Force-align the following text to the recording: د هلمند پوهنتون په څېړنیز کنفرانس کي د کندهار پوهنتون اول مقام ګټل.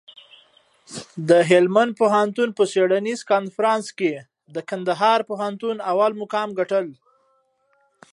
د 1.29 1.31
هلمند 1.49 1.91
پوهنتون 2.01 2.49
په 2.57 2.63
څېړنیز 2.71 3.19
کنفرانس 3.31 3.85
کي 3.99 4.13
د 4.55 4.57
کندهار 4.69 5.19
پوهنتون 5.29 5.75
اول 5.91 6.11
مقام 6.21 6.49
ګټل. 6.59 6.85